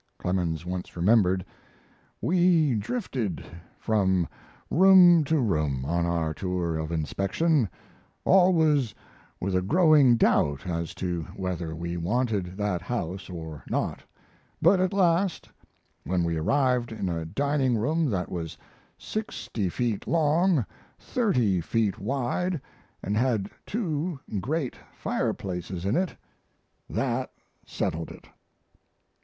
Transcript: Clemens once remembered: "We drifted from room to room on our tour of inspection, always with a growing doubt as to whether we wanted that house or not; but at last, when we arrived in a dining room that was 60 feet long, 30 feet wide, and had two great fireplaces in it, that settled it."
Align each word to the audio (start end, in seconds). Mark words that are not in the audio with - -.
Clemens 0.17 0.65
once 0.65 0.97
remembered: 0.97 1.45
"We 2.21 2.73
drifted 2.73 3.45
from 3.77 4.27
room 4.71 5.23
to 5.25 5.39
room 5.39 5.85
on 5.85 6.07
our 6.07 6.33
tour 6.33 6.75
of 6.79 6.91
inspection, 6.91 7.69
always 8.25 8.95
with 9.39 9.55
a 9.55 9.61
growing 9.61 10.17
doubt 10.17 10.65
as 10.65 10.95
to 10.95 11.21
whether 11.35 11.75
we 11.75 11.97
wanted 11.97 12.57
that 12.57 12.81
house 12.81 13.29
or 13.29 13.61
not; 13.69 14.01
but 14.59 14.79
at 14.79 14.91
last, 14.91 15.47
when 16.03 16.23
we 16.23 16.35
arrived 16.35 16.91
in 16.91 17.07
a 17.07 17.23
dining 17.23 17.77
room 17.77 18.09
that 18.09 18.31
was 18.31 18.57
60 18.97 19.69
feet 19.69 20.07
long, 20.07 20.65
30 20.97 21.61
feet 21.61 21.99
wide, 21.99 22.59
and 23.03 23.15
had 23.15 23.51
two 23.67 24.19
great 24.39 24.75
fireplaces 24.95 25.85
in 25.85 25.95
it, 25.95 26.15
that 26.89 27.31
settled 27.67 28.09
it." 28.09 28.27